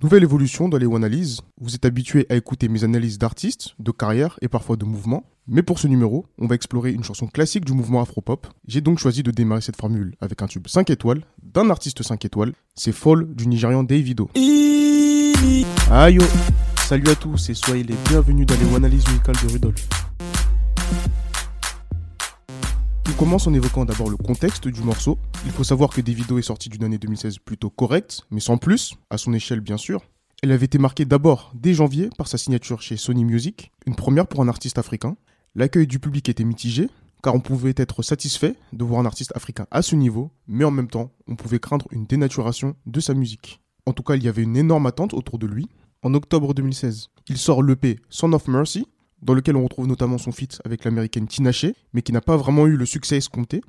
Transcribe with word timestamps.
Nouvelle 0.00 0.22
évolution 0.22 0.68
dans 0.68 0.78
les 0.78 0.86
analyses. 0.86 1.40
Vous 1.60 1.74
êtes 1.74 1.84
habitué 1.84 2.24
à 2.30 2.36
écouter 2.36 2.68
mes 2.68 2.84
analyses 2.84 3.18
d'artistes, 3.18 3.74
de 3.80 3.90
carrière 3.90 4.38
et 4.40 4.46
parfois 4.46 4.76
de 4.76 4.84
mouvements. 4.84 5.24
Mais 5.48 5.64
pour 5.64 5.80
ce 5.80 5.88
numéro, 5.88 6.24
on 6.38 6.46
va 6.46 6.54
explorer 6.54 6.92
une 6.92 7.02
chanson 7.02 7.26
classique 7.26 7.64
du 7.64 7.72
mouvement 7.72 8.00
afro-pop. 8.00 8.46
J'ai 8.68 8.80
donc 8.80 9.00
choisi 9.00 9.24
de 9.24 9.32
démarrer 9.32 9.60
cette 9.60 9.74
formule 9.74 10.14
avec 10.20 10.40
un 10.40 10.46
tube 10.46 10.68
5 10.68 10.88
étoiles 10.90 11.22
d'un 11.42 11.68
artiste 11.68 12.04
5 12.04 12.24
étoiles. 12.24 12.52
C'est 12.76 12.92
Fall 12.92 13.34
du 13.34 13.48
Nigérian 13.48 13.82
Davido. 13.82 14.30
Ayo 15.90 16.22
Salut 16.86 17.08
à 17.08 17.16
tous 17.16 17.50
et 17.50 17.54
soyez 17.54 17.82
les 17.82 17.96
bienvenus 18.08 18.46
dans 18.46 18.54
les 18.54 18.76
analyses 18.76 19.04
musicales 19.08 19.36
de 19.44 19.52
Rudolph. 19.52 19.88
Commence 23.18 23.48
en 23.48 23.52
évoquant 23.52 23.84
d'abord 23.84 24.10
le 24.10 24.16
contexte 24.16 24.68
du 24.68 24.80
morceau. 24.80 25.18
Il 25.44 25.50
faut 25.50 25.64
savoir 25.64 25.90
que 25.90 26.00
Davido 26.00 26.38
est 26.38 26.42
sorti 26.42 26.68
d'une 26.68 26.84
année 26.84 26.98
2016 26.98 27.38
plutôt 27.38 27.68
correcte, 27.68 28.20
mais 28.30 28.38
sans 28.38 28.58
plus, 28.58 28.94
à 29.10 29.18
son 29.18 29.32
échelle 29.32 29.58
bien 29.58 29.76
sûr. 29.76 30.04
Elle 30.40 30.52
avait 30.52 30.66
été 30.66 30.78
marquée 30.78 31.04
d'abord 31.04 31.50
dès 31.52 31.74
janvier 31.74 32.10
par 32.16 32.28
sa 32.28 32.38
signature 32.38 32.80
chez 32.80 32.96
Sony 32.96 33.24
Music, 33.24 33.72
une 33.86 33.96
première 33.96 34.28
pour 34.28 34.40
un 34.40 34.46
artiste 34.46 34.78
africain. 34.78 35.16
L'accueil 35.56 35.88
du 35.88 35.98
public 35.98 36.28
était 36.28 36.44
mitigé, 36.44 36.90
car 37.20 37.34
on 37.34 37.40
pouvait 37.40 37.74
être 37.76 38.02
satisfait 38.02 38.54
de 38.72 38.84
voir 38.84 39.00
un 39.00 39.06
artiste 39.06 39.32
africain 39.34 39.66
à 39.72 39.82
ce 39.82 39.96
niveau, 39.96 40.30
mais 40.46 40.62
en 40.62 40.70
même 40.70 40.88
temps, 40.88 41.10
on 41.26 41.34
pouvait 41.34 41.58
craindre 41.58 41.88
une 41.90 42.06
dénaturation 42.06 42.76
de 42.86 43.00
sa 43.00 43.14
musique. 43.14 43.60
En 43.84 43.94
tout 43.94 44.04
cas, 44.04 44.14
il 44.14 44.22
y 44.22 44.28
avait 44.28 44.44
une 44.44 44.56
énorme 44.56 44.86
attente 44.86 45.12
autour 45.12 45.40
de 45.40 45.48
lui. 45.48 45.66
En 46.02 46.14
octobre 46.14 46.54
2016, 46.54 47.08
il 47.28 47.36
sort 47.36 47.64
l'EP 47.64 47.98
Son 48.10 48.32
of 48.32 48.46
Mercy, 48.46 48.86
dans 49.22 49.34
lequel 49.34 49.56
on 49.56 49.64
retrouve 49.64 49.86
notamment 49.86 50.18
son 50.18 50.32
feat 50.32 50.60
avec 50.64 50.84
l'américaine 50.84 51.26
Tina 51.26 51.50
mais 51.92 52.02
qui 52.02 52.12
n'a 52.12 52.20
pas 52.20 52.36
vraiment 52.36 52.66
eu 52.66 52.76
le 52.76 52.86
succès 52.86 53.16
escompté. 53.16 53.60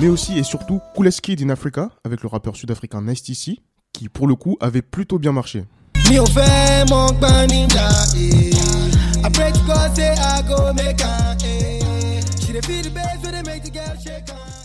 Mais 0.00 0.08
aussi 0.08 0.38
et 0.38 0.42
surtout 0.42 0.80
Coolest 0.94 1.20
Kid 1.20 1.42
in 1.42 1.50
Africa 1.50 1.90
avec 2.04 2.22
le 2.22 2.28
rappeur 2.28 2.56
sud-africain 2.56 3.02
Nice 3.02 3.22
TC, 3.22 3.58
qui 3.92 4.08
pour 4.08 4.26
le 4.26 4.34
coup 4.34 4.56
avait 4.60 4.80
plutôt 4.80 5.18
bien 5.18 5.32
marché. 5.32 5.64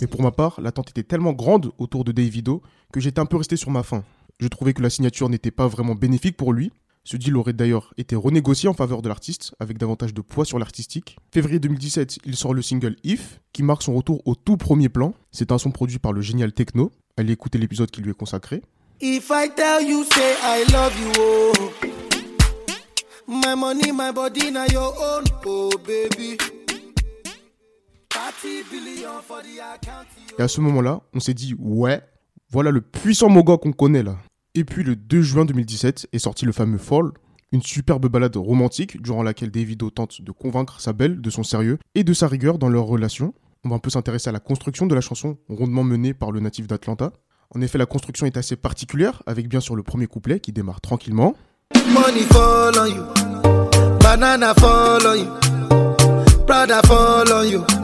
Mais 0.00 0.06
pour 0.06 0.22
ma 0.22 0.30
part, 0.32 0.60
l'attente 0.60 0.90
était 0.90 1.02
tellement 1.02 1.32
grande 1.32 1.72
autour 1.78 2.04
de 2.04 2.12
Davido 2.12 2.62
que 2.92 3.00
j'étais 3.00 3.20
un 3.20 3.26
peu 3.26 3.36
resté 3.36 3.56
sur 3.56 3.70
ma 3.70 3.82
faim. 3.82 4.04
Je 4.40 4.48
trouvais 4.48 4.74
que 4.74 4.82
la 4.82 4.90
signature 4.90 5.28
n'était 5.28 5.50
pas 5.50 5.68
vraiment 5.68 5.94
bénéfique 5.94 6.36
pour 6.36 6.52
lui. 6.52 6.72
Ce 7.04 7.16
deal 7.16 7.36
aurait 7.36 7.52
d'ailleurs 7.52 7.92
été 7.98 8.16
renégocié 8.16 8.68
en 8.68 8.72
faveur 8.72 9.02
de 9.02 9.08
l'artiste, 9.08 9.54
avec 9.60 9.76
davantage 9.76 10.14
de 10.14 10.22
poids 10.22 10.46
sur 10.46 10.58
l'artistique. 10.58 11.18
Février 11.32 11.58
2017, 11.58 12.18
il 12.24 12.34
sort 12.34 12.54
le 12.54 12.62
single 12.62 12.96
If, 13.04 13.40
qui 13.52 13.62
marque 13.62 13.82
son 13.82 13.94
retour 13.94 14.22
au 14.24 14.34
tout 14.34 14.56
premier 14.56 14.88
plan. 14.88 15.14
C'est 15.30 15.52
un 15.52 15.58
son 15.58 15.70
produit 15.70 15.98
par 15.98 16.12
le 16.14 16.22
génial 16.22 16.52
Techno. 16.52 16.90
Allez 17.16 17.34
écouter 17.34 17.58
l'épisode 17.58 17.90
qui 17.90 18.00
lui 18.00 18.10
est 18.10 18.14
consacré. 18.14 18.62
If 19.02 19.30
I 19.30 19.50
tell 19.54 19.86
you, 19.86 20.04
say 20.04 20.34
I 20.42 20.64
love 20.72 20.98
you, 20.98 21.12
oh. 21.18 21.70
My 23.26 23.54
money, 23.54 23.92
my 23.92 24.12
body, 24.12 24.50
now 24.50 24.64
your 24.70 24.94
own, 24.98 25.24
oh 25.46 25.70
baby. 25.86 26.38
Et 30.38 30.42
à 30.42 30.48
ce 30.48 30.60
moment-là, 30.60 31.00
on 31.14 31.20
s'est 31.20 31.34
dit, 31.34 31.54
ouais, 31.58 32.02
voilà 32.50 32.70
le 32.70 32.80
puissant 32.80 33.28
Moga 33.28 33.56
qu'on 33.56 33.72
connaît 33.72 34.02
là. 34.02 34.16
Et 34.54 34.64
puis 34.64 34.84
le 34.84 34.96
2 34.96 35.22
juin 35.22 35.44
2017 35.44 36.08
est 36.12 36.18
sorti 36.18 36.44
le 36.44 36.52
fameux 36.52 36.78
Fall, 36.78 37.10
une 37.52 37.62
superbe 37.62 38.06
balade 38.08 38.36
romantique 38.36 39.00
durant 39.02 39.22
laquelle 39.22 39.50
Davido 39.50 39.90
tente 39.90 40.22
de 40.22 40.32
convaincre 40.32 40.80
sa 40.80 40.92
belle 40.92 41.20
de 41.20 41.30
son 41.30 41.42
sérieux 41.42 41.78
et 41.94 42.04
de 42.04 42.12
sa 42.12 42.28
rigueur 42.28 42.58
dans 42.58 42.68
leur 42.68 42.84
relation. 42.84 43.34
On 43.64 43.68
va 43.70 43.76
un 43.76 43.80
peu 43.80 43.90
s'intéresser 43.90 44.28
à 44.28 44.32
la 44.32 44.40
construction 44.40 44.86
de 44.86 44.94
la 44.94 45.00
chanson, 45.00 45.38
rondement 45.48 45.84
menée 45.84 46.14
par 46.14 46.30
le 46.30 46.40
natif 46.40 46.66
d'Atlanta. 46.66 47.12
En 47.54 47.60
effet, 47.60 47.78
la 47.78 47.86
construction 47.86 48.26
est 48.26 48.36
assez 48.36 48.56
particulière, 48.56 49.22
avec 49.26 49.48
bien 49.48 49.60
sûr 49.60 49.76
le 49.76 49.82
premier 49.82 50.06
couplet 50.06 50.40
qui 50.40 50.52
démarre 50.52 50.80
tranquillement. 50.80 51.34
Money 51.92 52.22
fall 52.30 52.74
on 52.78 52.86
you. 52.86 53.98
Banana 54.00 54.54
fall 54.54 55.06
on 55.06 55.14
you. 55.14 56.46
Prada 56.46 56.82
fall 56.82 57.32
on 57.32 57.44
you. 57.44 57.83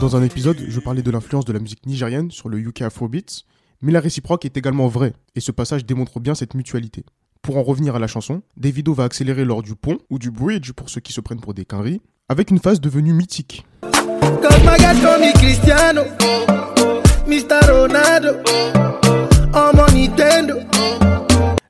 Dans 0.00 0.16
un 0.16 0.22
épisode, 0.22 0.58
je 0.68 0.80
parlais 0.80 1.02
de 1.02 1.10
l'influence 1.10 1.44
de 1.44 1.52
la 1.52 1.58
musique 1.58 1.84
nigérienne 1.86 2.30
sur 2.30 2.48
le 2.48 2.58
UK 2.58 2.82
Afrobeats, 2.82 3.44
mais 3.82 3.92
la 3.92 4.00
réciproque 4.00 4.44
est 4.44 4.56
également 4.56 4.88
vraie, 4.88 5.12
et 5.34 5.40
ce 5.40 5.52
passage 5.52 5.84
démontre 5.84 6.20
bien 6.20 6.34
cette 6.34 6.54
mutualité. 6.54 7.04
Pour 7.42 7.56
en 7.56 7.62
revenir 7.62 7.96
à 7.96 7.98
la 7.98 8.06
chanson, 8.06 8.42
Davido 8.56 8.92
va 8.92 9.04
accélérer 9.04 9.44
lors 9.44 9.62
du 9.62 9.74
pont, 9.74 9.98
ou 10.10 10.18
du 10.18 10.30
bridge 10.30 10.72
pour 10.72 10.90
ceux 10.90 11.00
qui 11.00 11.12
se 11.12 11.20
prennent 11.20 11.40
pour 11.40 11.54
des 11.54 11.64
quinries, 11.64 12.00
avec 12.28 12.50
une 12.50 12.58
phase 12.58 12.80
devenue 12.80 13.12
mythique. 13.12 13.64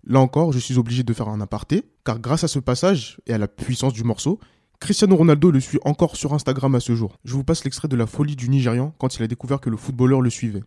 Là 0.05 0.19
encore, 0.19 0.53
je 0.53 0.59
suis 0.59 0.77
obligé 0.77 1.05
de 1.05 1.13
faire 1.13 1.29
un 1.29 1.41
aparté, 1.41 1.85
car 2.05 2.19
grâce 2.19 2.43
à 2.45 2.49
ce 2.49 2.59
passage 2.59 3.19
et 3.27 3.33
à 3.33 3.39
la 3.39 3.47
puissance 3.47 3.93
du 3.93 4.03
morceau, 4.03 4.41
Cristiano 4.81 5.15
Ronaldo 5.15 5.51
le 5.51 5.61
suit 5.61 5.79
encore 5.85 6.17
sur 6.17 6.33
Instagram 6.33 6.75
à 6.75 6.81
ce 6.81 6.95
jour. 6.95 7.19
Je 7.25 7.35
vous 7.35 7.45
passe 7.45 7.65
l'extrait 7.65 7.87
de 7.87 7.97
la 7.97 8.07
folie 8.07 8.35
du 8.35 8.49
Nigérian 8.49 8.95
quand 8.99 9.15
il 9.17 9.23
a 9.23 9.27
découvert 9.27 9.61
que 9.61 9.69
le 9.69 9.77
footballeur 9.77 10.23
le 10.23 10.31
suivait. 10.31 10.65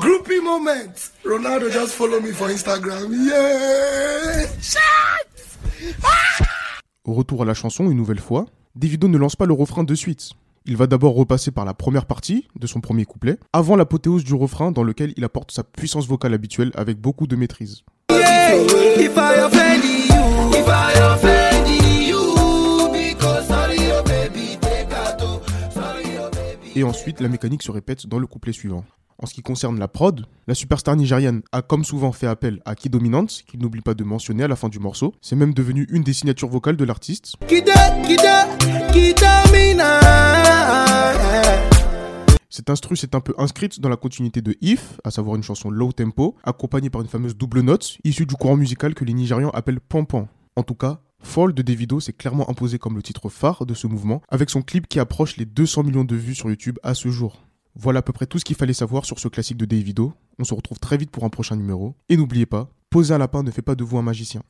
Groupie 0.00 0.40
moment. 0.42 0.92
Ronaldo 1.24 1.70
just 1.70 1.90
follow 1.90 2.20
me 2.20 2.32
for 2.32 2.48
Instagram. 2.48 3.12
Yeah. 3.12 4.48
Au 7.04 7.12
retour 7.12 7.42
à 7.42 7.44
la 7.44 7.54
chanson, 7.54 7.90
une 7.90 7.98
nouvelle 7.98 8.18
fois, 8.18 8.46
Davido 8.74 9.08
ne 9.08 9.18
lance 9.18 9.36
pas 9.36 9.44
le 9.46 9.52
refrain 9.52 9.84
de 9.84 9.94
suite. 9.94 10.30
Il 10.64 10.78
va 10.78 10.86
d'abord 10.86 11.14
repasser 11.14 11.50
par 11.50 11.66
la 11.66 11.74
première 11.74 12.06
partie 12.06 12.48
de 12.58 12.66
son 12.66 12.80
premier 12.80 13.04
couplet, 13.04 13.36
avant 13.52 13.76
l'apothéose 13.76 14.24
du 14.24 14.32
refrain 14.32 14.72
dans 14.72 14.82
lequel 14.82 15.12
il 15.18 15.24
apporte 15.24 15.52
sa 15.52 15.62
puissance 15.62 16.08
vocale 16.08 16.32
habituelle 16.32 16.72
avec 16.74 16.98
beaucoup 16.98 17.26
de 17.26 17.36
maîtrise. 17.36 17.84
Et 26.74 26.84
ensuite 26.84 27.20
la 27.20 27.28
mécanique 27.28 27.62
se 27.62 27.70
répète 27.70 28.06
dans 28.06 28.18
le 28.18 28.26
couplet 28.26 28.52
suivant. 28.52 28.84
En 29.22 29.26
ce 29.26 29.34
qui 29.34 29.42
concerne 29.42 29.78
la 29.78 29.86
prod, 29.86 30.26
la 30.48 30.54
superstar 30.54 30.96
nigériane 30.96 31.42
a 31.52 31.62
comme 31.62 31.84
souvent 31.84 32.10
fait 32.10 32.26
appel 32.26 32.60
à 32.64 32.74
Key 32.74 32.88
Dominante, 32.88 33.44
qu'il 33.46 33.60
n'oublie 33.60 33.80
pas 33.80 33.94
de 33.94 34.02
mentionner 34.02 34.42
à 34.42 34.48
la 34.48 34.56
fin 34.56 34.68
du 34.68 34.80
morceau. 34.80 35.14
C'est 35.20 35.36
même 35.36 35.54
devenu 35.54 35.86
une 35.90 36.02
des 36.02 36.12
signatures 36.12 36.48
vocales 36.48 36.76
de 36.76 36.84
l'artiste. 36.84 37.36
Cette 42.50 42.70
instru 42.70 42.96
s'est 42.96 43.14
un 43.14 43.20
peu 43.20 43.34
inscrite 43.38 43.80
dans 43.80 43.88
la 43.88 43.96
continuité 43.96 44.42
de 44.42 44.56
If, 44.60 45.00
à 45.04 45.10
savoir 45.10 45.36
une 45.36 45.42
chanson 45.42 45.70
low 45.70 45.92
tempo, 45.92 46.36
accompagnée 46.42 46.90
par 46.90 47.00
une 47.00 47.08
fameuse 47.08 47.36
double 47.36 47.60
note, 47.60 47.98
issue 48.04 48.26
du 48.26 48.34
courant 48.34 48.56
musical 48.56 48.94
que 48.94 49.04
les 49.04 49.12
Nigérians 49.12 49.50
appellent 49.54 49.80
pampan. 49.80 50.28
En 50.56 50.62
tout 50.62 50.74
cas, 50.76 51.00
Fall 51.24 51.52
de 51.52 51.62
Davido 51.62 51.98
s'est 51.98 52.12
clairement 52.12 52.48
imposé 52.48 52.78
comme 52.78 52.94
le 52.94 53.02
titre 53.02 53.28
phare 53.28 53.66
de 53.66 53.74
ce 53.74 53.88
mouvement, 53.88 54.22
avec 54.28 54.50
son 54.50 54.62
clip 54.62 54.86
qui 54.86 55.00
approche 55.00 55.36
les 55.36 55.44
200 55.44 55.82
millions 55.82 56.04
de 56.04 56.14
vues 56.14 56.34
sur 56.34 56.48
YouTube 56.48 56.78
à 56.84 56.94
ce 56.94 57.08
jour. 57.08 57.42
Voilà 57.74 57.98
à 57.98 58.02
peu 58.02 58.12
près 58.12 58.26
tout 58.26 58.38
ce 58.38 58.44
qu'il 58.44 58.54
fallait 58.54 58.72
savoir 58.72 59.04
sur 59.04 59.18
ce 59.18 59.26
classique 59.26 59.56
de 59.56 59.64
Davido. 59.64 60.12
On 60.38 60.44
se 60.44 60.54
retrouve 60.54 60.78
très 60.78 60.96
vite 60.96 61.10
pour 61.10 61.24
un 61.24 61.30
prochain 61.30 61.56
numéro. 61.56 61.96
Et 62.08 62.16
n'oubliez 62.16 62.46
pas, 62.46 62.70
poser 62.88 63.14
un 63.14 63.18
lapin 63.18 63.42
ne 63.42 63.50
fait 63.50 63.62
pas 63.62 63.74
de 63.74 63.82
vous 63.82 63.98
un 63.98 64.02
magicien. 64.02 64.42